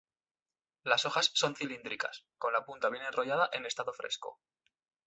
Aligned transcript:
Las 0.81 1.05
hojas 1.05 1.29
son 1.35 1.55
cilíndricas, 1.55 2.25
con 2.39 2.53
la 2.53 2.65
punta 2.65 2.89
bien 2.89 3.05
enrollada 3.05 3.51
en 3.53 3.67
estado 3.67 3.93
fresco. 3.93 4.39